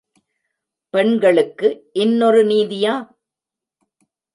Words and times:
பெண்களுக்கு 0.93 1.89
இன்னொரு 1.91 2.43
நீதியா? 2.45 2.93